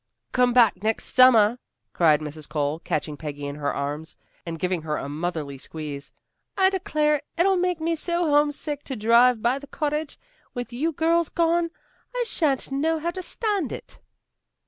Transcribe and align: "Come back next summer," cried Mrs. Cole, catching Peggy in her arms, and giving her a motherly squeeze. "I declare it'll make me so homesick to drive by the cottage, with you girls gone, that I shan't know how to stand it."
"Come 0.31 0.51
back 0.51 0.81
next 0.81 1.13
summer," 1.13 1.59
cried 1.93 2.21
Mrs. 2.21 2.49
Cole, 2.49 2.79
catching 2.79 3.17
Peggy 3.17 3.45
in 3.45 3.57
her 3.57 3.71
arms, 3.71 4.15
and 4.47 4.57
giving 4.57 4.81
her 4.81 4.97
a 4.97 5.07
motherly 5.07 5.59
squeeze. 5.59 6.11
"I 6.57 6.71
declare 6.71 7.21
it'll 7.37 7.55
make 7.57 7.79
me 7.79 7.93
so 7.93 8.27
homesick 8.27 8.81
to 8.85 8.95
drive 8.95 9.43
by 9.43 9.59
the 9.59 9.67
cottage, 9.67 10.17
with 10.55 10.73
you 10.73 10.91
girls 10.91 11.29
gone, 11.29 11.65
that 12.13 12.17
I 12.21 12.23
shan't 12.25 12.71
know 12.71 12.97
how 12.97 13.11
to 13.11 13.21
stand 13.21 13.71
it." 13.71 14.01